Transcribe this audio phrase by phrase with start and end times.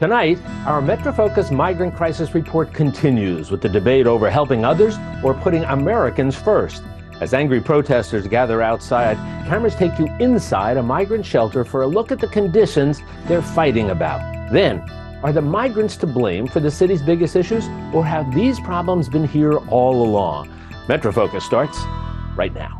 [0.00, 5.62] Tonight, our Metrofocus migrant crisis report continues with the debate over helping others or putting
[5.64, 6.82] Americans first.
[7.20, 12.10] As angry protesters gather outside, cameras take you inside a migrant shelter for a look
[12.10, 14.50] at the conditions they're fighting about.
[14.50, 14.80] Then,
[15.22, 19.28] are the migrants to blame for the city's biggest issues, or have these problems been
[19.28, 20.48] here all along?
[20.86, 21.78] Metrofocus starts
[22.36, 22.79] right now.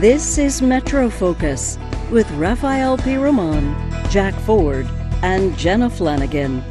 [0.00, 1.78] This is Metro Focus
[2.10, 3.16] with Rafael P.
[3.16, 3.74] Roman,
[4.10, 4.86] Jack Ford,
[5.22, 6.62] and Jenna Flanagan.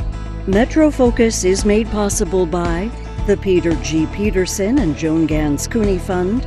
[0.46, 2.88] Metro Focus is made possible by
[3.26, 4.06] the Peter G.
[4.14, 6.46] Peterson and Joan Gans Cooney Fund,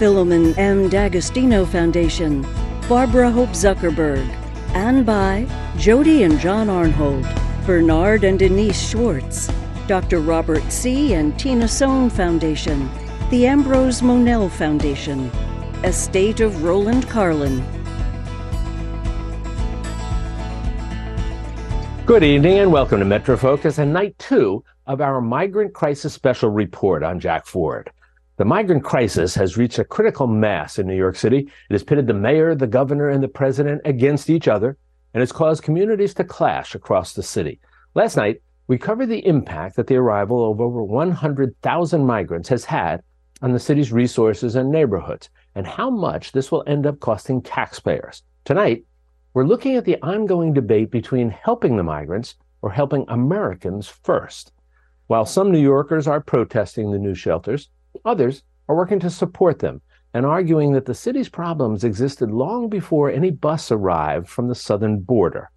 [0.00, 0.88] Philemon M.
[0.88, 2.44] D'Agostino Foundation,
[2.88, 4.26] Barbara Hope Zuckerberg,
[4.74, 5.46] and by
[5.78, 7.24] Jody and John Arnhold,
[7.64, 9.48] Bernard and Denise Schwartz,
[9.86, 10.18] Dr.
[10.18, 11.14] Robert C.
[11.14, 12.90] and Tina Sohn Foundation,
[13.30, 15.30] the Ambrose Monell Foundation,
[15.84, 17.62] Estate of Roland Carlin.
[22.06, 26.48] Good evening and welcome to Metro Focus and night two of our Migrant Crisis Special
[26.48, 27.90] Report on Jack Ford.
[28.38, 31.40] The migrant crisis has reached a critical mass in New York City.
[31.40, 34.78] It has pitted the mayor, the governor, and the president against each other,
[35.12, 37.60] and has caused communities to clash across the city.
[37.94, 43.02] Last night, we covered the impact that the arrival of over 100,000 migrants has had
[43.42, 48.22] on the city's resources and neighborhoods and how much this will end up costing taxpayers.
[48.44, 48.84] Tonight,
[49.32, 54.52] we're looking at the ongoing debate between helping the migrants or helping Americans first.
[55.08, 57.70] While some New Yorkers are protesting the new shelters,
[58.04, 59.80] others are working to support them
[60.12, 65.00] and arguing that the city's problems existed long before any bus arrived from the southern
[65.00, 65.50] border.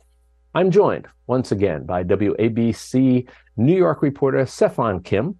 [0.56, 5.36] I'm joined once again by WABC New York reporter CeFaan Kim,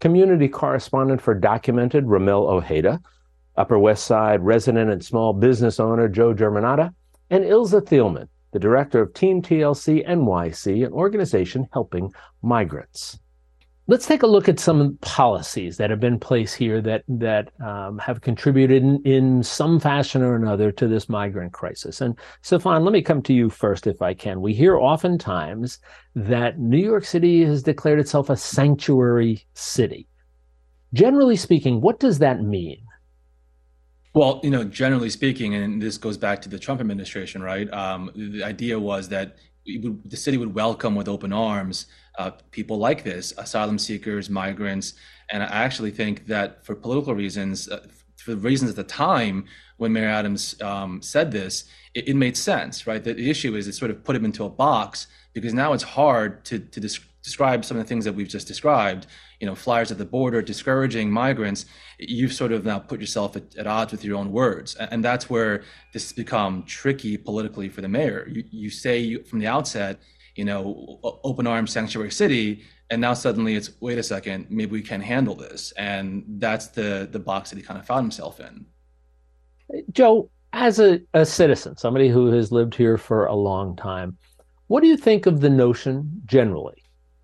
[0.00, 3.00] community correspondent for Documented Rommel Ojeda,
[3.56, 6.94] Upper West Side resident and small business owner Joe Germanotta,
[7.30, 12.12] and Ilze Thielmann, the director of Team TLC NYC, an organization helping
[12.42, 13.18] migrants.
[13.88, 17.98] Let's take a look at some policies that have been placed here that that um,
[17.98, 22.00] have contributed in, in, some fashion or another to this migrant crisis.
[22.00, 24.40] And CeFaan, let me come to you first, if I can.
[24.40, 25.80] We hear oftentimes
[26.14, 30.06] that New York City has declared itself a sanctuary city.
[30.94, 32.78] Generally speaking, what does that mean?
[34.14, 37.72] Well, you know, generally speaking, and this goes back to the Trump administration, right?
[37.72, 39.36] Um, the idea was that
[39.66, 41.86] would, the city would welcome with open arms
[42.18, 44.94] uh, people like this, asylum seekers, migrants,
[45.30, 47.86] and I actually think that for political reasons, uh,
[48.16, 49.46] for reasons at the time
[49.78, 53.02] when Mayor Adams um, said this, it, it, made sense, right?
[53.02, 55.82] The, the issue is it sort of put him into a box because now it's
[55.82, 56.80] hard to to
[57.22, 59.06] describe some of the things that we've just described
[59.42, 61.66] you know, flyers at the border discouraging migrants,
[61.98, 64.76] you've sort of now put yourself at, at odds with your own words.
[64.76, 68.28] And that's where this has become tricky politically for the mayor.
[68.30, 69.98] You, you say you, from the outset,
[70.36, 74.80] you know, open arms sanctuary city, and now suddenly it's wait a second, maybe we
[74.80, 78.64] can handle this, and that's the the box that he kind of found himself in.
[79.90, 84.16] Joe, as a, a citizen, somebody who has lived here for a long time,
[84.68, 86.81] what do you think of the notion generally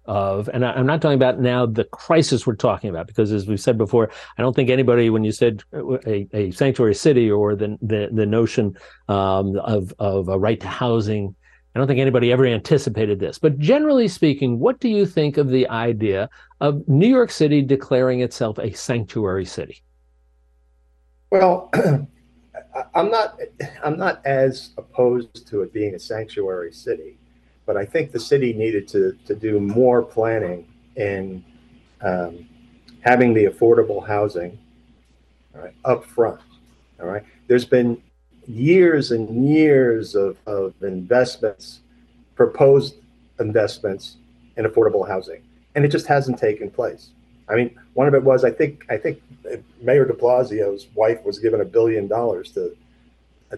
[0.09, 3.47] of, and I, am not talking about now the crisis we're talking about, because as
[3.47, 7.55] we've said before, I don't think anybody, when you said a, a sanctuary city or
[7.55, 8.77] the the, the notion
[9.09, 11.37] um, of of a right to housing,
[11.75, 13.39] I don't think anybody ever anticipated this.
[13.39, 16.31] But generally speaking, what do you think of the idea
[16.63, 19.83] of New York City declaring itself a sanctuary city?
[21.31, 21.71] Well.
[22.95, 23.39] I'm not.
[23.83, 27.19] I'm not as opposed to it being a sanctuary city
[27.69, 31.45] but I think the city needed to, to do more planning in
[32.01, 32.49] um,
[33.03, 34.59] having the affordable housing
[35.55, 36.41] all right, up front.
[36.99, 37.23] All right.
[37.47, 38.03] There's been
[38.47, 41.81] years and years of, of investments,
[42.37, 42.95] proposed
[43.39, 44.17] investments
[44.57, 45.43] in affordable housing,
[45.75, 47.11] and it just hasn't taken place.
[47.51, 49.21] I mean, one of it was I think I think
[49.83, 52.75] Mayor De Blasio's wife was given a billion dollars to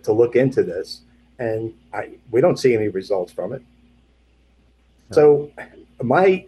[0.03, 1.03] to look into this,
[1.39, 3.63] and I we don't see any results from it.
[5.13, 5.51] So,
[6.03, 6.47] my,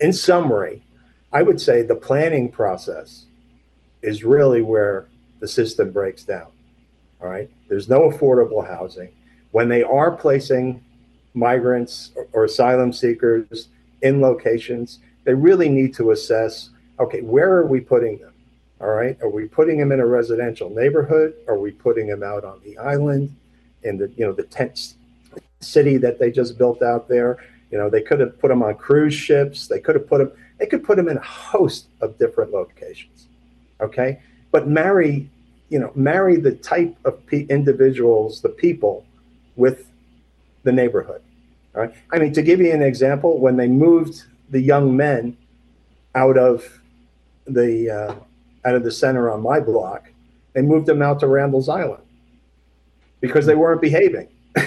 [0.00, 0.82] in summary,
[1.32, 3.26] I would say the planning process
[4.02, 5.06] is really where
[5.40, 6.46] the system breaks down.
[7.20, 7.50] All right.
[7.68, 9.12] There's no affordable housing.
[9.50, 10.82] When they are placing
[11.34, 13.68] migrants or, asylum seekers
[14.02, 16.70] in locations, they really need to assess
[17.00, 18.32] okay, where are we putting them?
[18.80, 19.20] All right.
[19.20, 21.34] Are we putting them in a residential neighborhood?
[21.48, 23.34] Are we putting them out on the island
[23.82, 24.94] in the, you know, the tent
[25.64, 27.38] city that they just built out there?
[27.70, 29.66] You know, they could have put them on cruise ships.
[29.66, 30.32] They could have put them.
[30.58, 33.26] They could put them in a host of different locations.
[33.80, 34.20] Okay,
[34.52, 35.28] but marry,
[35.68, 39.04] you know, marry the type of pe- individuals, the people,
[39.56, 39.90] with
[40.62, 41.22] the neighborhood.
[41.74, 41.94] All right.
[42.12, 45.36] I mean, to give you an example, when they moved the young men
[46.14, 46.80] out of
[47.46, 48.14] the uh,
[48.64, 50.10] out of the center on my block,
[50.52, 52.02] they moved them out to Randall's Island
[53.20, 54.28] because they weren't behaving.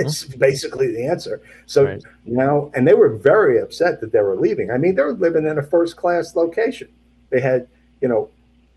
[0.00, 1.40] it's basically the answer.
[1.66, 2.02] So right.
[2.24, 4.70] now, and they were very upset that they were leaving.
[4.70, 6.88] I mean, they were living in a first class location.
[7.30, 7.68] They had,
[8.00, 8.30] you know,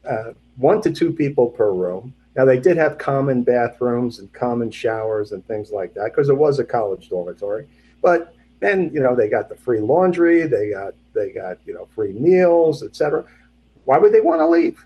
[0.07, 2.13] uh, one to two people per room.
[2.35, 6.37] Now they did have common bathrooms and common showers and things like that because it
[6.37, 7.67] was a college dormitory.
[8.01, 11.87] But then you know they got the free laundry, they got they got you know
[11.93, 13.25] free meals, etc.
[13.85, 14.83] Why would they want to leave?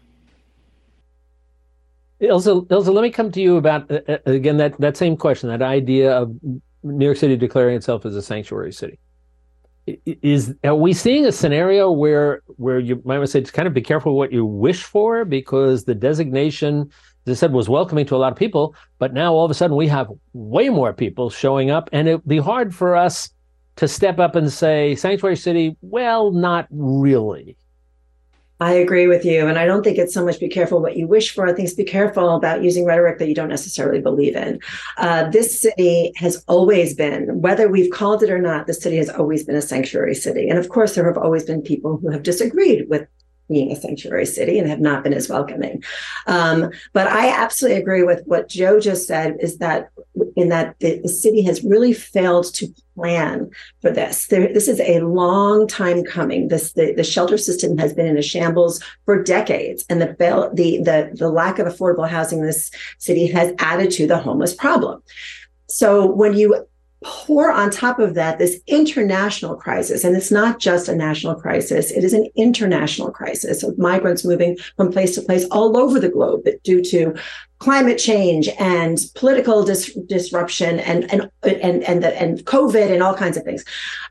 [2.21, 5.49] Ilze, Ilze, let me come to you about uh, uh, again that that same question,
[5.49, 6.35] that idea of
[6.83, 8.99] New York City declaring itself as a sanctuary city.
[10.05, 13.67] Is are we seeing a scenario where where you might want to say to kind
[13.67, 16.91] of be careful what you wish for because the designation,
[17.25, 19.53] as I said, was welcoming to a lot of people, but now all of a
[19.53, 23.29] sudden we have way more people showing up, and it'd be hard for us
[23.77, 25.77] to step up and say sanctuary city.
[25.81, 27.55] Well, not really.
[28.59, 29.47] I agree with you.
[29.47, 31.45] And I don't think it's so much be careful what you wish for.
[31.45, 34.59] I think it's be careful about using rhetoric that you don't necessarily believe in.
[34.97, 39.09] Uh, this city has always been, whether we've called it or not, the city has
[39.09, 40.49] always been a sanctuary city.
[40.49, 43.07] And of course, there have always been people who have disagreed with
[43.49, 45.83] being a sanctuary city and have not been as welcoming.
[46.25, 49.89] Um, but I absolutely agree with what Joe just said is that
[50.35, 53.49] in that the, the city has really failed to plan
[53.81, 54.27] for this.
[54.27, 56.47] There, this is a long time coming.
[56.47, 60.07] This the, the shelter system has been in a shambles for decades, and the
[60.53, 64.53] the the the lack of affordable housing in this city has added to the homeless
[64.53, 65.01] problem.
[65.67, 66.67] So when you
[67.03, 70.03] pour on top of that this international crisis.
[70.03, 71.91] And it's not just a national crisis.
[71.91, 76.09] It is an international crisis of migrants moving from place to place all over the
[76.09, 77.15] globe due to
[77.59, 83.15] climate change and political dis- disruption and and and and, the, and COVID and all
[83.15, 83.63] kinds of things.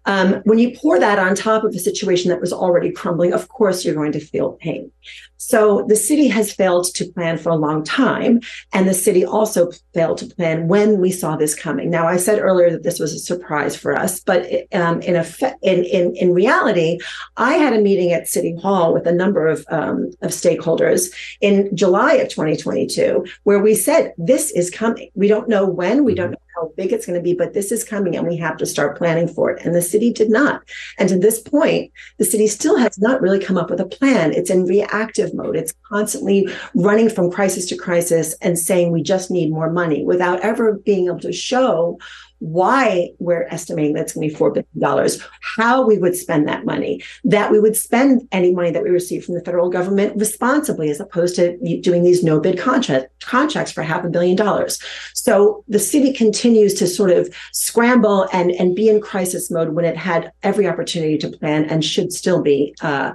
[0.07, 3.49] Um, when you pour that on top of a situation that was already crumbling, of
[3.49, 4.91] course you're going to feel pain.
[5.39, 8.41] So the city has failed to plan for a long time,
[8.73, 11.91] and the city also failed to plan when we saw this coming.
[11.91, 15.59] Now, I said earlier that this was a surprise for us, but um, in, effect,
[15.63, 16.99] in in in reality,
[17.37, 21.75] I had a meeting at City Hall with a number of um, of stakeholders in
[21.77, 25.11] July of 2022 where we said, this is coming.
[25.15, 26.33] We don't know when, we don't mm-hmm.
[26.33, 28.67] know how big it's going to be, but this is coming and we have to
[28.67, 29.65] start planning for it.
[29.65, 30.63] And the city did not.
[30.99, 34.33] And to this point, the city still has not really come up with a plan.
[34.33, 35.57] It's in reactive mode.
[35.57, 40.41] It's constantly running from crisis to crisis and saying we just need more money without
[40.41, 41.99] ever being able to show
[42.39, 45.11] why we're estimating that's going to be $4 billion,
[45.57, 49.25] how we would spend that money, that we would spend any money that we receive
[49.25, 53.83] from the federal government responsibly, as opposed to doing these no bid contract, contracts for
[53.83, 54.79] half a billion dollars.
[55.15, 59.85] So the city continues to sort of scramble and, and be in crisis mode when
[59.85, 63.15] it had every opportunity to plan and should still be uh,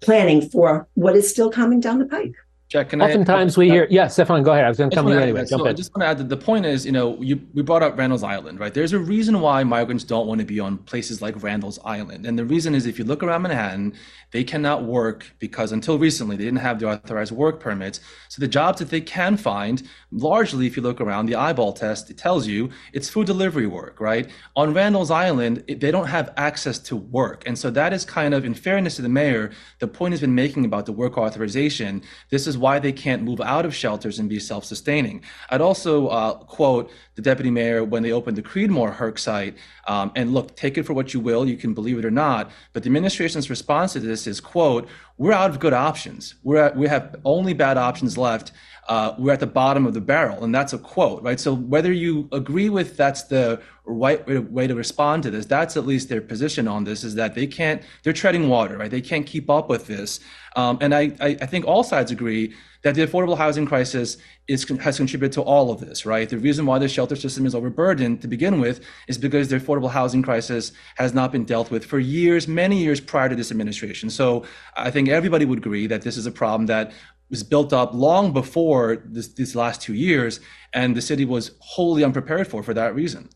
[0.00, 2.34] planning for what is still coming down the pike.
[2.72, 4.64] Jack, can Oftentimes I, we hear, yeah, CeFaan, go ahead.
[4.64, 5.44] I was going to come to you anyway.
[5.44, 7.82] So I just want to add that the point is, you know, you, we brought
[7.82, 8.72] up Randall's Island, right?
[8.72, 12.24] There's a reason why migrants don't want to be on places like Randall's Island.
[12.24, 13.92] And the reason is if you look around Manhattan,
[14.30, 18.00] they cannot work because until recently they didn't have the authorized work permits.
[18.30, 22.08] So the jobs that they can find, largely, if you look around, the eyeball test,
[22.08, 24.30] it tells you it's food delivery work, right?
[24.56, 27.42] On Randall's Island, they don't have access to work.
[27.44, 30.34] And so that is kind of, in fairness to the mayor, the point has been
[30.34, 32.02] making about the work authorization.
[32.30, 35.22] This is why they can't move out of shelters and be self-sustaining.
[35.50, 39.54] I'd also uh, quote the deputy mayor when they opened the Creedmoor HERC site.
[39.86, 41.42] Um, and look, take it for what you will.
[41.46, 42.50] You can believe it or not.
[42.72, 44.88] But the administration's response to this is, quote,
[45.18, 46.36] we're out of good options.
[46.42, 48.52] We're at, we have only bad options left.
[48.88, 50.42] Uh, we're at the bottom of the barrel.
[50.42, 51.38] And that's a quote, right?
[51.38, 55.86] So whether you agree with that's the right way to respond to this, that's at
[55.86, 58.90] least their position on this is that they can't, they're treading water, right?
[58.90, 60.20] They can't keep up with this.
[60.56, 64.68] Um, and I, I, I think all sides agree that the affordable housing crisis is,
[64.80, 66.28] has contributed to all of this, right?
[66.28, 69.90] The reason why the shelter system is overburdened to begin with is because the affordable
[69.90, 74.10] housing crisis has not been dealt with for years, many years prior to this administration.
[74.10, 74.44] So
[74.76, 76.92] I think everybody would agree that this is a problem that
[77.32, 80.38] was built up long before this, these last two years,
[80.74, 83.28] and the city was wholly unprepared for for that reason.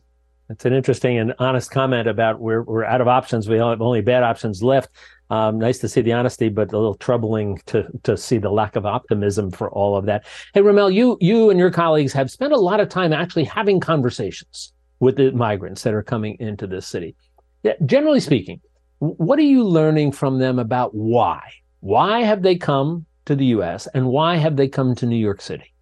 [0.47, 3.49] That's an interesting and honest comment about we're, we're out of options.
[3.49, 4.91] We have only bad options left.
[5.29, 8.77] Um, nice to see the honesty, but a little troubling to to see the lack
[8.77, 10.25] of optimism for all of that.
[10.53, 13.81] Hey, Rommel, you you and your colleagues have spent a lot of time actually having
[13.81, 17.15] conversations with the migrants that are coming into this city.
[17.63, 18.61] Yeah, generally speaking,
[18.99, 21.41] what are you learning from them about why?
[21.81, 25.41] Why have they come to the US and why have they come to New York
[25.41, 25.73] City?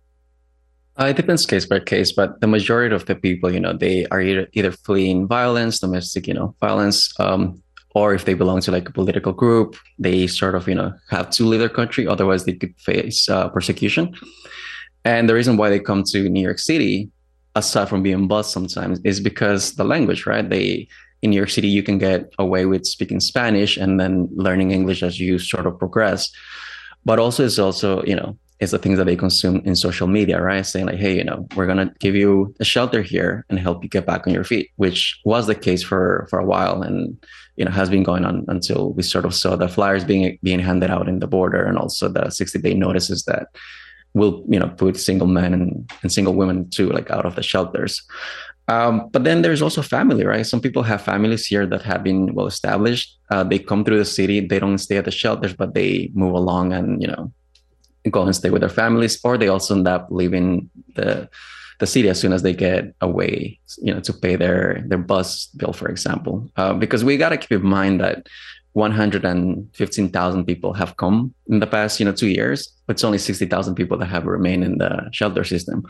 [0.99, 4.05] Uh, it depends case by case, but the majority of the people, you know, they
[4.07, 7.61] are either, either fleeing violence, domestic, you know, violence, um,
[7.95, 11.29] or if they belong to like a political group, they sort of, you know, have
[11.31, 12.07] to leave their country.
[12.07, 14.13] Otherwise, they could face uh, persecution.
[15.03, 17.09] And the reason why they come to New York City,
[17.55, 20.49] aside from being bused sometimes, is because the language, right?
[20.49, 20.87] They
[21.21, 25.01] in New York City, you can get away with speaking Spanish and then learning English
[25.03, 26.31] as you sort of progress.
[27.05, 30.41] But also, it's also, you know, it's the things that they consume in social media,
[30.41, 30.65] right?
[30.65, 33.89] Saying like, hey, you know, we're gonna give you a shelter here and help you
[33.89, 37.17] get back on your feet, which was the case for for a while, and
[37.57, 40.59] you know has been going on until we sort of saw the flyers being being
[40.59, 43.47] handed out in the border, and also the 60 day notices that
[44.13, 47.43] will you know put single men and, and single women too like out of the
[47.43, 48.01] shelters.
[48.67, 50.45] Um, but then there's also family, right?
[50.45, 53.17] Some people have families here that have been well established.
[53.29, 54.39] Uh, they come through the city.
[54.39, 57.31] They don't stay at the shelters, but they move along and you know
[58.09, 61.29] go and stay with their families, or they also end up leaving the
[61.79, 65.47] the city as soon as they get away, you know, to pay their their bus
[65.57, 66.49] bill, for example.
[66.55, 68.27] Uh, because we got to keep in mind that
[68.75, 72.73] 115,000 people have come in the past, you know, two years.
[72.85, 75.83] But it's only 60,000 people that have remained in the shelter system,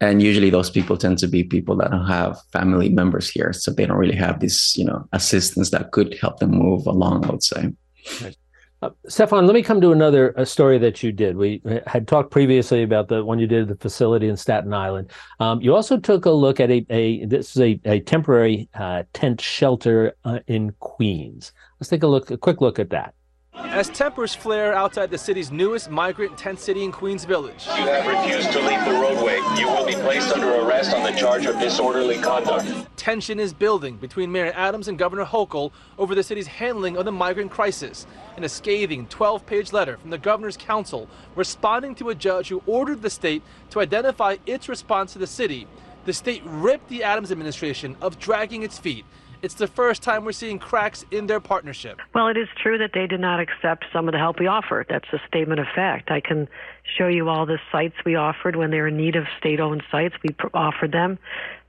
[0.00, 3.70] and usually those people tend to be people that don't have family members here, so
[3.70, 7.24] they don't really have this, you know, assistance that could help them move along.
[7.24, 7.72] I would say.
[8.22, 8.36] Right.
[8.82, 11.38] Uh, CeFaan, let me come to another story that you did.
[11.38, 15.10] We had talked previously about the one you did at the facility in Staten Island.
[15.40, 19.04] Um, you also took a look at a, a this is a, a temporary uh,
[19.14, 21.52] tent shelter uh, in Queens.
[21.80, 23.14] Let's take a look, a quick look at that.
[23.58, 27.66] As tempers flare outside the city's newest migrant tent city in Queens Village.
[27.66, 29.36] You have refused to leave the roadway.
[29.58, 32.66] You will be placed under arrest on the charge of disorderly conduct.
[32.96, 37.12] Tension is building between Mayor Adams and Governor Hochul over the city's handling of the
[37.12, 38.06] migrant crisis.
[38.36, 42.62] In a scathing 12 page letter from the governor's counsel responding to a judge who
[42.66, 45.66] ordered the state to identify its response to the city,
[46.04, 49.04] the state ripped the Adams administration of dragging its feet
[49.42, 52.00] it's the first time we're seeing cracks in their partnership.
[52.14, 54.86] Well, it is true that they did not accept some of the help we offered.
[54.88, 56.10] That's a statement of fact.
[56.10, 56.48] I can
[56.96, 59.82] show you all the sites we offered when they were in need of state owned
[59.90, 60.14] sites.
[60.22, 61.18] We offered them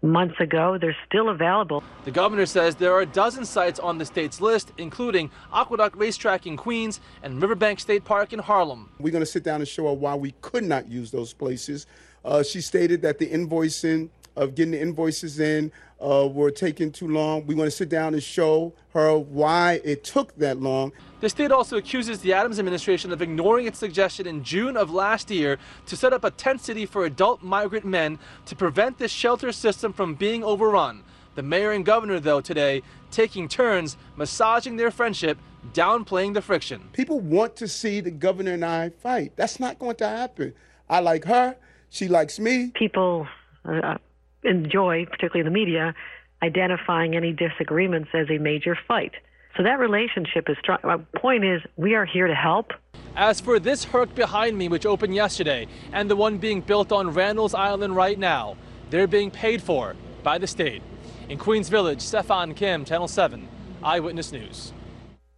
[0.01, 0.77] months ago.
[0.77, 1.83] They're still available.
[2.05, 6.45] The governor says there are a dozen sites on the state's list, including Aqueduct Racetrack
[6.45, 8.91] in Queens and Riverbank State Park in Harlem.
[8.99, 11.87] We're going to sit down and show her why we could not use those places.
[12.23, 17.07] Uh, she stated that the invoicing of getting the invoices in uh, were taking too
[17.07, 17.45] long.
[17.47, 20.91] We want to sit down and show her why it took that long.
[21.21, 25.31] The state also accuses the Adams administration of ignoring its suggestion in June of last
[25.31, 25.57] year
[25.87, 29.91] to set up a tent city for adult migrant men to prevent this shelter system
[29.91, 31.03] from being overrun.
[31.33, 35.37] The mayor and governor, though, today taking turns massaging their friendship,
[35.73, 36.89] downplaying the friction.
[36.93, 39.33] People want to see the governor and I fight.
[39.35, 40.53] That's not going to happen.
[40.89, 41.55] I like her.
[41.89, 42.71] She likes me.
[42.75, 43.27] People
[43.65, 43.97] uh,
[44.43, 45.95] enjoy, particularly in the media,
[46.43, 49.13] identifying any disagreements as a major fight.
[49.55, 50.77] So that relationship is strong.
[50.83, 52.73] My point is, we are here to help.
[53.15, 57.11] As for this Herc behind me, which opened yesterday, and the one being built on
[57.11, 58.55] Randall's Island right now,
[58.91, 60.83] they're being paid for by the state.
[61.27, 63.47] In Queens Village, CeFaan Kim, Channel 7,
[63.83, 64.73] Eyewitness News.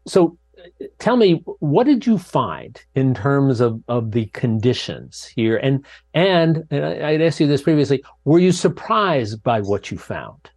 [0.06, 0.38] So
[1.00, 5.58] tell me what did you find in terms of, of the conditions here?
[5.58, 10.50] And and i'd asked you this previously were you surprised by what you found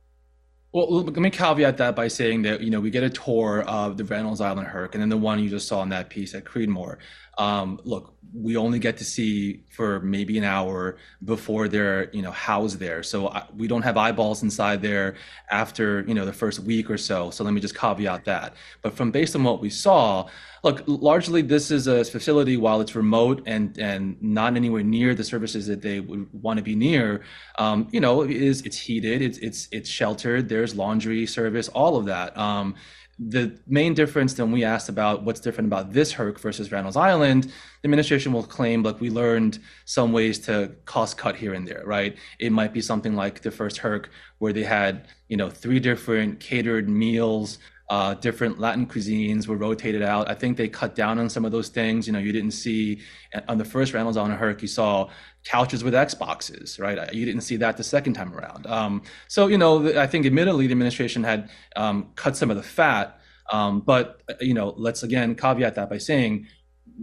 [0.73, 3.99] well, let me caveat that by saying that you know we get a tour of
[3.99, 6.45] the Randall's Island Herc, and then the one you just saw in that piece at
[6.45, 6.97] Creedmoor.
[7.37, 12.31] Um, look, we only get to see for maybe an hour before they're you know
[12.31, 13.03] housed there.
[13.03, 15.17] So I, we don't have eyeballs inside there
[15.51, 17.31] after you know the first week or so.
[17.31, 18.55] So let me just caveat that.
[18.81, 20.29] But from based on what we saw
[20.63, 25.25] look largely this is a facility while it's remote and and not anywhere near the
[25.25, 27.23] services that they would want to be near
[27.59, 31.97] um, you know it is it's heated it's it's it's sheltered there's laundry service all
[31.97, 32.75] of that um,
[33.19, 37.45] the main difference then we asked about what's different about this Herc versus Randall's Island,
[37.45, 37.53] the
[37.85, 42.17] administration will claim like we learned some ways to cost cut here and there, right?
[42.39, 46.41] It might be something like the first Herc where they had, you know, three different
[46.41, 47.59] catered meals,
[47.93, 50.31] uh, different Latin cuisines were rotated out.
[50.31, 52.07] I think they cut down on some of those things.
[52.07, 53.03] You know, you didn't see
[53.49, 55.11] on the first Randall's Island Herc, you saw
[55.45, 57.13] couches with Xboxes, right?
[57.13, 58.67] You didn't see that the second time around.
[58.67, 62.63] Um, so, you know, I think admittedly the administration had um, cut some of the
[62.63, 63.21] fat,
[63.53, 66.47] um, but, you know, let's again caveat that by saying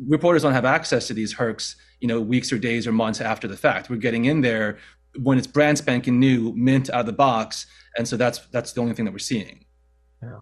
[0.07, 3.47] reporters don't have access to these hercs, you know, weeks or days or months after
[3.47, 3.91] the fact.
[3.91, 4.79] We're getting in there
[5.21, 7.67] when it's brand spanking new, mint out of the box.
[7.95, 9.65] And so that's that's the only thing that we're seeing.
[10.23, 10.39] Yeah.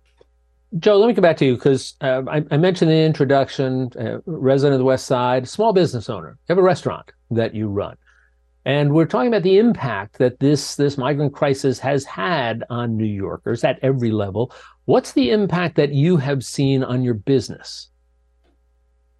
[0.79, 3.89] Joe, let me come back to you because uh, I, I, mentioned in the introduction,
[3.97, 6.31] uh, resident of the West Side, small business owner.
[6.31, 7.95] You have a restaurant that you run.
[8.65, 13.05] And we're talking about the impact that this, this migrant crisis has had on New
[13.05, 14.51] Yorkers at every level.
[14.83, 17.89] What's the impact that you have seen on your business?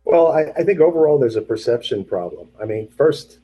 [0.04, 2.50] Well, I, I think overall there's a perception problem.
[2.62, 3.40] I mean, first,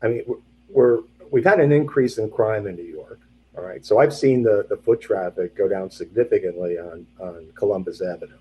[0.00, 0.22] I mean,
[0.68, 1.00] we're,
[1.32, 3.18] we've had an increase in crime in New York.
[3.56, 3.84] All right.
[3.84, 8.36] So I've seen the, the foot traffic go down significantly on, on Columbus Avenue.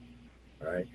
[0.61, 0.87] All right.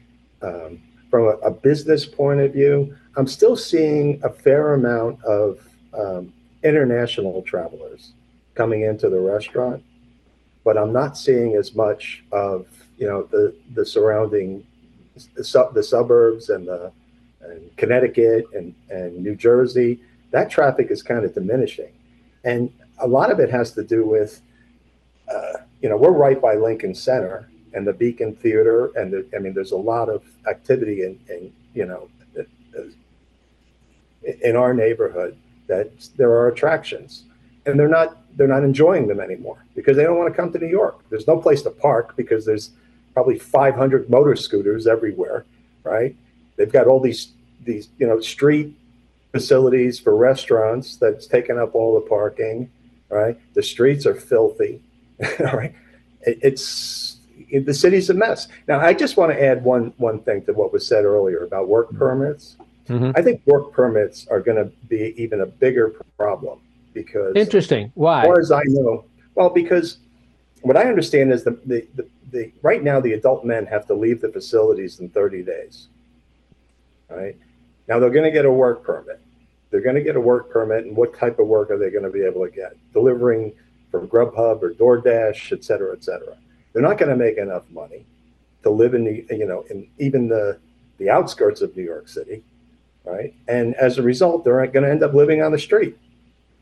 [0.42, 5.58] Um, from a, a, business point of view, I'm still seeing a fair amount of
[5.92, 8.12] um, international travelers
[8.54, 9.82] coming into the restaurant,
[10.64, 14.64] but I'm not seeing as much of you know the the surrounding
[15.34, 16.92] the, sub, the suburbs and the
[17.40, 20.00] and Connecticut and and New Jersey.
[20.30, 21.92] That traffic is kind of diminishing,
[22.44, 24.42] and a lot of it has to do with
[25.32, 29.38] uh, you know we're right by Lincoln Center and the Beacon Theater, and the, I
[29.38, 32.08] mean there's a lot of activity in, in you know
[34.42, 37.24] in our neighborhood that there are attractions
[37.66, 40.58] and they're not they're not enjoying them anymore because they don't want to come to
[40.58, 41.00] New York.
[41.10, 42.70] There's no place to park because there's
[43.12, 45.44] probably 500 motor scooters everywhere,
[45.82, 46.14] right?
[46.56, 47.32] They've got all these
[47.64, 48.74] these you know street
[49.32, 52.70] facilities for restaurants that's taken up all the parking,
[53.10, 53.38] right?
[53.54, 54.82] The streets are filthy,
[55.40, 55.74] all right?
[56.22, 58.48] It, it's it, the city's a mess.
[58.68, 61.68] Now, I just want to add one one thing to what was said earlier about
[61.68, 62.56] work permits.
[62.88, 63.12] Mm-hmm.
[63.14, 66.60] I think work permits are going to be even a bigger problem
[66.92, 67.92] because interesting.
[67.94, 68.20] Why?
[68.20, 69.98] As far as I know, well, because
[70.62, 73.94] what I understand is the, the, the, the right now the adult men have to
[73.94, 75.88] leave the facilities in 30 days.
[77.08, 77.36] Right
[77.88, 79.20] now they're going to get a work permit.
[79.70, 82.04] They're going to get a work permit, and what type of work are they going
[82.04, 82.76] to be able to get?
[82.92, 83.52] Delivering
[83.90, 86.36] from Grubhub or DoorDash, et cetera, et cetera.
[86.72, 88.06] They're not going to make enough money
[88.62, 90.58] to live in the you know in even the
[90.98, 92.42] the outskirts of New York City
[93.04, 93.34] right?
[93.48, 95.96] And as a result, they're going to end up living on the street.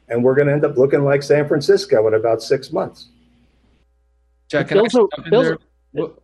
[0.09, 3.09] And we're going to end up looking like San Francisco in about six months.
[4.49, 5.59] Jack, also, also,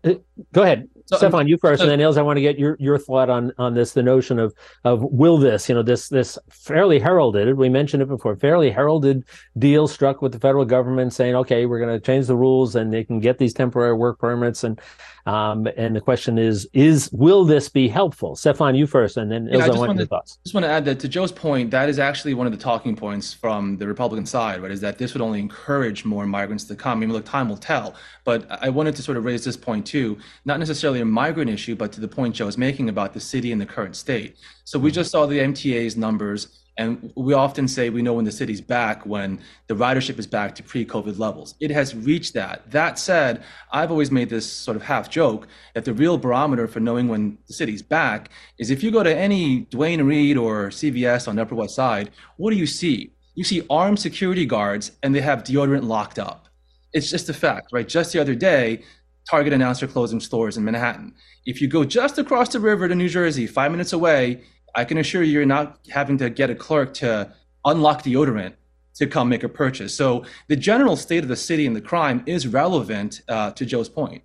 [0.05, 0.15] uh,
[0.53, 0.89] go ahead.
[1.07, 3.29] So, CeFaan, you first, so, and then Nils, I want to get your, your thought
[3.29, 3.93] on on this.
[3.93, 7.59] The notion of of will this, you know, this this fairly heralded.
[7.59, 8.37] We mentioned it before.
[8.37, 9.25] Fairly heralded
[9.59, 12.91] deal struck with the federal government, saying, okay, we're going to change the rules, and
[12.91, 14.65] they can get these temporary work permits.
[14.65, 14.81] And
[15.27, 18.35] um, and the question is, is will this be helpful?
[18.35, 20.39] CeFaan, you first, and then Nils, I, just want your thoughts.
[20.43, 22.97] Just want to add that to Joe's point, that is actually one of the talking
[22.97, 24.71] points from the Republican side, right?
[24.71, 26.99] Is that this would only encourage more migrants to come.
[26.99, 27.95] I mean, look, time will tell.
[28.25, 31.75] But I wanted to sort of raise this point too, not necessarily a migrant issue
[31.75, 34.37] but to the point Joe was making about the city and the current state.
[34.65, 34.95] So we mm-hmm.
[34.95, 39.07] just saw the MTA's numbers, and we often say we know when the city's back
[39.07, 41.55] when the ridership is back to pre-COVID levels.
[41.61, 42.69] It has reached that.
[42.71, 46.81] That said, I've always made this sort of half joke that the real barometer for
[46.81, 51.29] knowing when the city's back is if you go to any Duane Reade or CVS
[51.29, 53.13] on the Upper West Side, what do you see?
[53.37, 56.49] You see armed security guards and they have deodorant locked up.
[56.93, 57.87] It's just a fact, right?
[57.87, 58.83] Just the other day,
[59.29, 61.15] Target announced they're closing stores in Manhattan.
[61.47, 64.43] If you go just across the river to New Jersey, five minutes away,
[64.75, 67.33] I can assure you you're not having to get a clerk to
[67.65, 68.55] unlock deodorant
[68.97, 69.95] to come make a purchase.
[69.95, 73.89] So the general state of the city and the crime is relevant uh, to Joe's
[73.89, 74.23] point.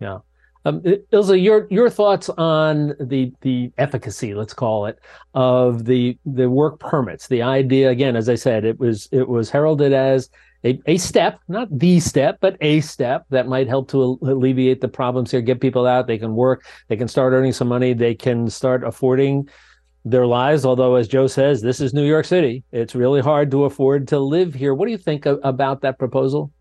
[0.00, 0.18] Yeah.
[0.64, 4.98] Um, Ilze, your your thoughts on the the efficacy, let's call it,
[5.32, 7.28] of the the work permits.
[7.28, 10.28] The idea, again, as I said, it was it was heralded as
[10.64, 14.88] a, a step, not the step, but a step that might help to alleviate the
[14.88, 16.06] problems here, get people out.
[16.06, 19.48] They can work, they can start earning some money, they can start affording
[20.04, 20.64] their lives.
[20.64, 22.64] Although, as Joe says, this is New York City.
[22.72, 24.74] It's really hard to afford to live here.
[24.74, 26.52] What do you think about that proposal?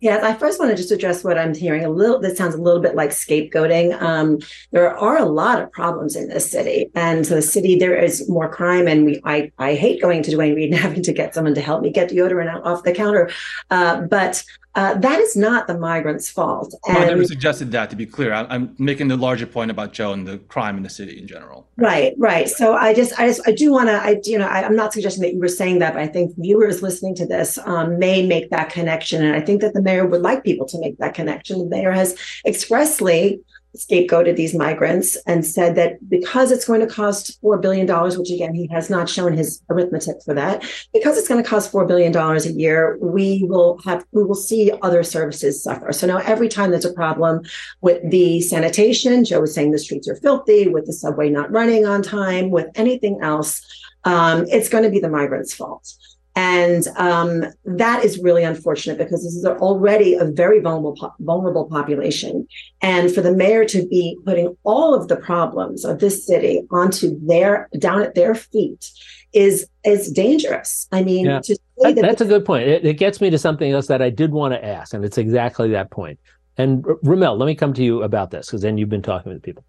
[0.00, 2.20] Yeah, I first want to just address what I'm hearing a little.
[2.20, 4.00] This sounds a little bit like scapegoating.
[4.00, 4.38] Um,
[4.70, 8.48] there are a lot of problems in this city, and the city there is more
[8.48, 8.86] crime.
[8.86, 11.60] And we, I, I hate going to Duane Reade and having to get someone to
[11.60, 13.30] help me get deodorant out off the counter.
[13.70, 14.44] Uh, but
[14.78, 16.72] uh, that is not the migrants' fault.
[16.86, 17.90] And, I never suggested that.
[17.90, 20.84] To be clear, I'm, I'm, making the larger point about Joe and the crime in
[20.84, 21.68] the city in general.
[21.76, 22.48] Right, right.
[22.48, 24.92] So I just, I just, I do want to, I, you know, I, am not
[24.92, 28.24] suggesting that you were saying that, but I think viewers listening to this um, may
[28.24, 31.12] make that connection, and I think that the mayor would like people to make that
[31.12, 31.58] connection.
[31.58, 33.40] The mayor has expressly
[33.76, 37.86] scapegoated these migrants and said that because it's going to cost $4 billion,
[38.18, 41.72] which again, he has not shown his arithmetic for that, because it's going to cost
[41.72, 45.92] $4 billion a year, we will have, we will see other services suffer.
[45.92, 47.42] So now every time there's a problem
[47.80, 51.86] with the sanitation, Joe was saying the streets are filthy, with the subway not running
[51.86, 53.62] on time, with anything else,
[54.04, 55.92] um, it's going to be the migrants' fault.
[56.38, 62.46] And um, that is really unfortunate because this is already a very vulnerable, vulnerable population.
[62.80, 67.18] And for the mayor to be putting all of the problems of this city onto
[67.26, 68.88] their, down at their feet
[69.32, 70.86] is is dangerous.
[70.92, 71.40] I mean, yeah.
[71.40, 72.68] that, that that's a good point.
[72.68, 75.18] It, it, gets me to something else that I did want to ask, and it's
[75.18, 76.20] exactly that point.
[76.56, 79.42] And Rommel, let me come to you about this because then you've been talking with
[79.42, 79.64] people.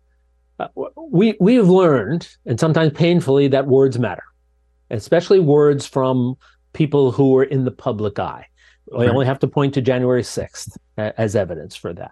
[0.60, 4.23] Uh, we we have learned, and sometimes painfully, that words matter,
[4.91, 6.38] especially words from
[6.73, 8.45] people who were in the public eye.
[8.91, 12.12] We only have to point to January sixth as evidence for that.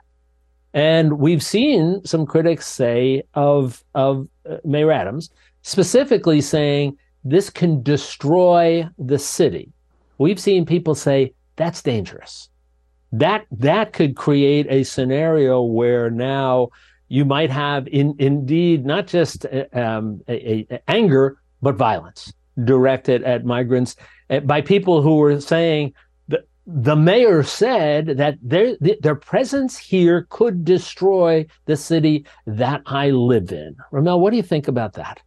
[0.74, 5.32] And we've seen some critics say of of uh, Mayor Adams
[5.64, 9.72] specifically saying this can destroy the city.
[10.18, 12.50] We've seen people say that's dangerous.
[13.12, 16.70] That that could create a scenario where now
[17.08, 23.24] you might have in, indeed not just uh, um, a, a anger but violence directed
[23.24, 23.96] at migrants
[24.30, 25.94] uh, by people who were saying
[26.28, 33.12] the, the mayor said that their their presence here could destroy the city that I
[33.12, 33.76] live in.
[33.92, 35.22] Rommel, what do you think about that?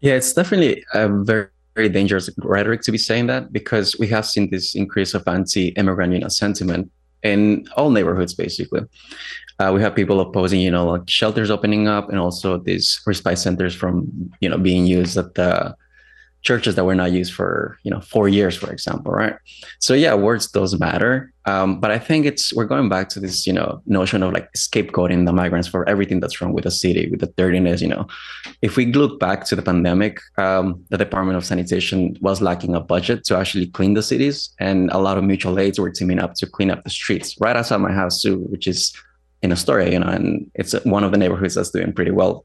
[0.00, 4.26] Yeah, it's definitely a very, very dangerous rhetoric to be saying that because we have
[4.26, 6.90] seen this increase of anti-immigrant, you know, sentiment
[7.22, 8.80] in all neighborhoods, basically.
[9.58, 13.38] Uh, we have people opposing, you know, like shelters opening up, and also these respite
[13.38, 14.10] centers from,
[14.40, 15.76] you know, being used at the
[16.42, 19.34] churches that were not used for you know four years for example right?
[19.78, 21.32] So yeah words does matter.
[21.46, 24.52] Um, but i think it's we're going back to this you know notion of like
[24.52, 28.06] scapegoating the migrants for everything that's wrong with the city with the dirtiness you know.
[28.60, 32.80] If we look back to the pandemic um, the department of sanitation was lacking a
[32.80, 36.34] budget to actually clean the cities and a lot of mutual aids were teaming up
[36.34, 38.94] to clean up the streets right outside my house too which is
[39.42, 42.44] in astoria you know and it's one of the neighborhoods that's doing pretty well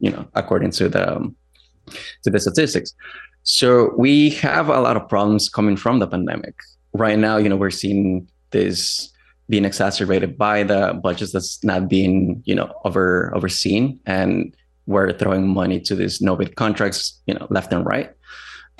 [0.00, 1.36] you know according to the um,
[2.22, 2.94] to the statistics
[3.44, 6.54] so we have a lot of problems coming from the pandemic.
[6.92, 9.10] Right now, you know, we're seeing this
[9.48, 14.54] being exacerbated by the budgets that's not being, you know, over overseen, and
[14.86, 18.10] we're throwing money to these no bid contracts, you know, left and right.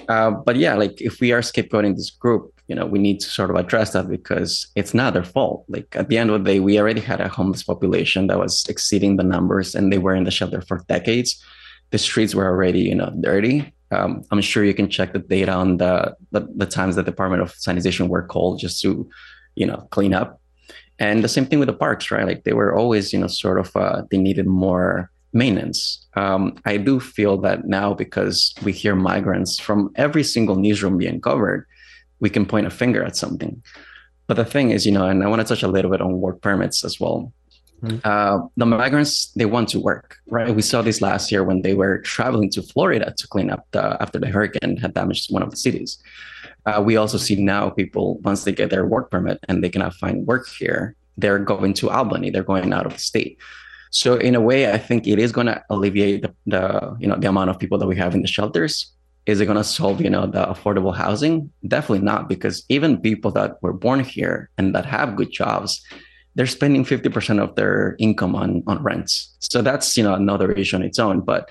[0.08, 3.28] Uh, but yeah, like if we are scapegoating this group, you know, we need to
[3.28, 5.64] sort of address that because it's not their fault.
[5.68, 8.64] Like at the end of the day, we already had a homeless population that was
[8.68, 11.42] exceeding the numbers, and they were in the shelter for decades.
[11.90, 15.52] The streets were already, you know, dirty um, I'm sure you can check the data
[15.52, 19.08] on the, the, the times the Department of Sanitation were called just to,
[19.54, 20.40] you know, clean up.
[20.98, 22.26] And the same thing with the parks, right?
[22.26, 26.06] Like they were always, you know, sort of uh, they needed more maintenance.
[26.14, 31.20] Um, I do feel that now because we hear migrants from every single newsroom being
[31.20, 31.66] covered,
[32.20, 33.62] we can point a finger at something.
[34.26, 36.20] But the thing is, you know, and I want to touch a little bit on
[36.20, 37.32] work permits as well.
[37.82, 37.98] Mm-hmm.
[38.04, 40.54] Uh, the migrants they want to work, right?
[40.54, 44.00] We saw this last year when they were traveling to Florida to clean up the
[44.00, 45.98] after the hurricane had damaged one of the cities.
[46.64, 49.94] Uh, we also see now people once they get their work permit and they cannot
[49.94, 52.30] find work here, they're going to Albany.
[52.30, 53.36] They're going out of the state.
[53.90, 57.16] So in a way, I think it is going to alleviate the, the you know
[57.16, 58.92] the amount of people that we have in the shelters.
[59.26, 61.50] Is it going to solve you know the affordable housing?
[61.66, 65.82] Definitely not, because even people that were born here and that have good jobs
[66.34, 69.34] they're spending 50% of their income on on rents.
[69.40, 71.20] So that's you know another issue on its own.
[71.20, 71.50] But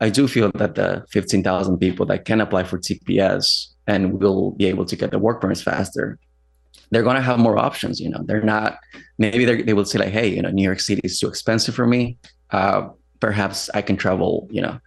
[0.00, 4.66] I do feel that the 15,000 people that can apply for TPS and will be
[4.66, 6.18] able to get the work permits faster,
[6.90, 8.00] they're going to have more options.
[8.00, 8.78] You know, they're not
[9.18, 11.74] maybe they they will say like, hey, you know, New York City is too expensive
[11.74, 12.18] for me.
[12.50, 12.88] Uh,
[13.20, 14.80] perhaps I can travel, you know,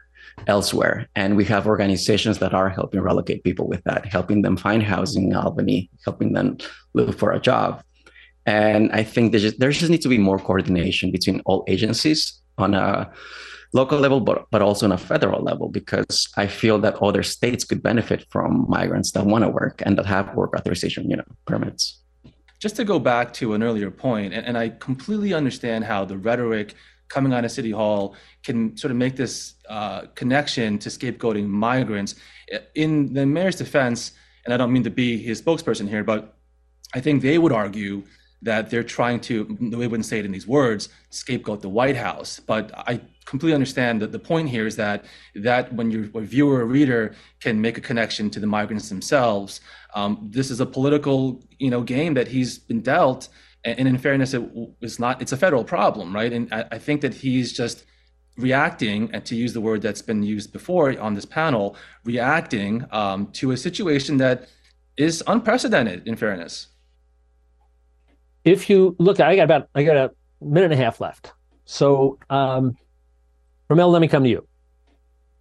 [0.48, 1.08] elsewhere.
[1.16, 5.30] And we have organizations that are helping relocate people with that, helping them find housing
[5.30, 6.58] in Albany, helping them
[6.94, 7.84] look for a job.
[8.46, 12.42] And I think there just, there just needs to be more coordination between all agencies
[12.58, 13.12] on a
[13.74, 17.64] local level, but, but also on a federal level, because I feel that other states
[17.64, 21.24] could benefit from migrants that want to work and that have work authorization, you know,
[21.46, 22.00] permits.
[22.60, 26.18] Just to go back to an earlier point, and, and I completely understand how the
[26.18, 26.76] rhetoric
[27.10, 32.16] coming out of City Hall can sort of make this uh, connection to scapegoating migrants.
[32.76, 34.14] In the mayor's defense,
[34.46, 36.36] and I don't mean to be his spokesperson here, but
[36.94, 38.04] I think they would argue
[38.44, 42.40] that they're trying to, they wouldn't say it in these words, scapegoat the White House.
[42.40, 46.66] But I completely understand that the point here is that that when your viewer or
[46.66, 49.62] reader can make a connection to the migrants themselves,
[49.96, 53.30] um, this is a political you know game that he's been dealt.
[53.66, 54.44] And in fairness, it
[54.82, 55.22] is not.
[55.22, 56.34] It's a federal problem, right?
[56.34, 57.86] And I, I think that he's just
[58.38, 63.28] reacting, and to use the word that's been used before on this panel, reacting um,
[63.34, 64.50] to a situation that
[64.98, 66.06] is unprecedented.
[66.06, 66.68] In fairness
[68.46, 71.34] if you look, I got about I got a minute and a half left.
[71.66, 72.76] So, um,
[73.70, 74.48] Rommel, let me come to you.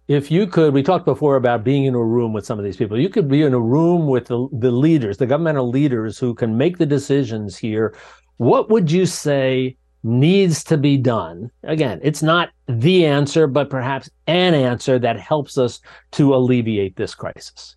[0.07, 2.77] if you could, we talked before about being in a room with some of these
[2.77, 2.99] people.
[2.99, 6.57] You could be in a room with the, the leaders, the governmental leaders who can
[6.57, 7.95] make the decisions here.
[8.37, 11.49] What would you say needs to be done?
[11.63, 15.79] Again, it's not the answer, but perhaps an answer that helps us
[16.13, 17.75] to alleviate this crisis.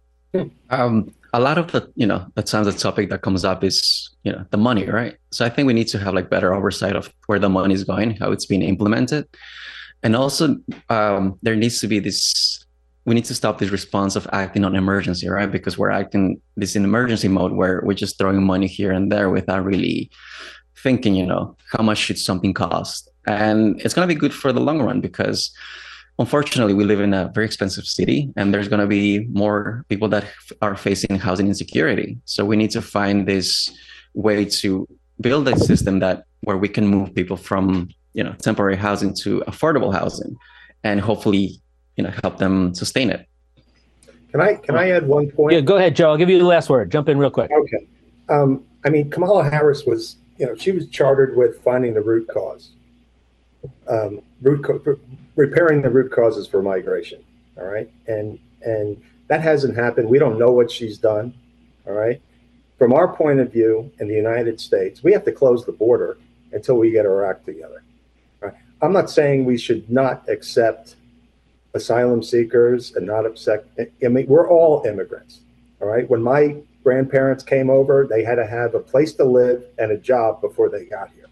[0.71, 4.11] Um, a lot of the, you know, the times the topic that comes up is,
[4.25, 5.17] you know, the money, right?
[5.31, 7.85] So I think we need to have like better oversight of where the money is
[7.85, 9.27] going, how it's being implemented.
[10.03, 10.57] And also
[10.89, 12.63] um, there needs to be this
[13.07, 15.51] we need to stop this response of acting on emergency right?
[15.51, 19.31] Because we're acting this in emergency mode where we're just throwing money here and there
[19.31, 20.11] without really
[20.77, 23.09] thinking you know how much should something cost?
[23.27, 25.53] And it's going to be good for the long run because
[26.19, 30.09] unfortunately we live in a very expensive city and there's going to be more people
[30.09, 30.25] that
[30.63, 32.19] are facing housing insecurity.
[32.25, 33.71] So we need to find this
[34.15, 34.89] way to
[35.21, 39.41] build a system that where we can move people from you know temporary housing to
[39.47, 40.37] affordable housing
[40.85, 41.61] and hopefully
[41.97, 43.29] you know help them sustain it.
[44.31, 45.53] Can i can i add one point?
[45.55, 46.11] Yeah go ahead joe.
[46.11, 46.91] I'll give you the last word.
[46.91, 47.51] Jump in real quick.
[47.51, 47.87] Okay.
[48.29, 52.27] Um, i mean kamala harris was you know she was chartered with finding the root
[52.29, 52.71] cause
[53.89, 54.99] um, root co-
[55.37, 57.23] repairing the root causes for migration
[57.59, 61.33] all right and and that hasn't happened we don't know what she's done
[61.87, 62.21] all right
[62.79, 66.19] from our point of view in the united states we have to close the border
[66.53, 67.83] until we get our act together
[68.83, 70.97] I'm not saying we should not accept
[71.75, 73.69] asylum seekers and not accept.
[73.79, 75.41] I mean, we're all immigrants.
[75.81, 76.09] All right.
[76.09, 79.97] When my grandparents came over, they had to have a place to live and a
[79.97, 81.26] job before they got here.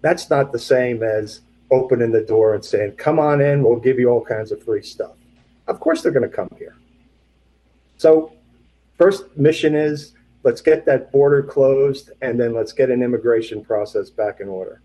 [0.00, 3.62] That's not the same as opening the door and saying, "Come on in.
[3.62, 5.16] We'll give you all kinds of free stuff."
[5.66, 6.76] Of course, they're going to come here.
[7.96, 8.32] So,
[8.96, 14.08] first mission is let's get that border closed, and then let's get an immigration process
[14.08, 14.80] back in order.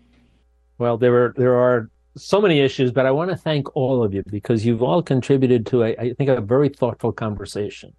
[0.78, 4.14] Well, there are there are so many issues, but I want to thank all of
[4.14, 7.92] you because you've all contributed to a, I think a very thoughtful conversation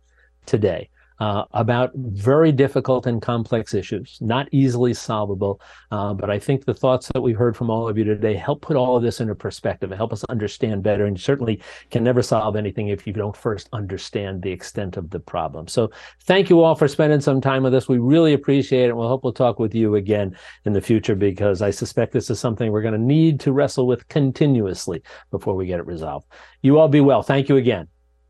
[0.45, 5.62] today uh, about very difficult and complex issues, not easily solvable.
[5.91, 8.62] Uh, but I think the thoughts that we heard from all of you today help
[8.62, 11.06] put all of this into perspective and help us understand better.
[11.06, 15.19] And certainly can never solve anything if you don't first understand the extent of the
[15.19, 15.67] problem.
[15.67, 15.91] So
[16.23, 17.88] thank you all for spending some time with us.
[17.88, 18.95] We really appreciate it.
[18.95, 22.39] We'll hope we'll talk with you again in the future because I suspect this is
[22.39, 25.01] something we're going to need to wrestle with continuously
[25.32, 26.28] before we get it resolved.
[26.62, 27.21] You all be well.
[27.21, 27.88] Thank you again.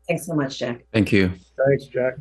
[0.08, 0.84] Thanks so much, Jack.
[0.92, 1.32] Thank you.
[1.66, 2.14] Thanks, Jack.